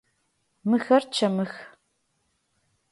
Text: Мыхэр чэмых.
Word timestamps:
Мыхэр 0.69 1.03
чэмых. 1.15 1.53